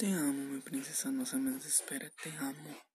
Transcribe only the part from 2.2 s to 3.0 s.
te amo.